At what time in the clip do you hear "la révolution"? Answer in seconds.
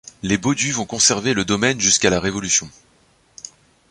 2.09-2.67